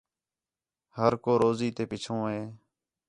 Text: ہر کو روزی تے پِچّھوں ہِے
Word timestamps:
ہر 0.97 1.11
کو 1.23 1.31
روزی 1.41 1.69
تے 1.75 1.83
پِچّھوں 1.89 2.21
ہِے 2.29 2.41